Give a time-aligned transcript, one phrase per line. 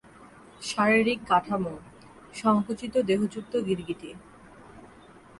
[0.61, 1.73] শারীরিক কাঠামো:
[2.33, 4.09] সংকুচিত-দেহযুক্ত গিরগিটি।